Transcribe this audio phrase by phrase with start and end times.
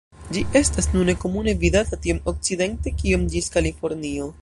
[0.35, 4.37] Ĝi estas nune komune vidata tiom okcidente kiom ĝis Kalifornio.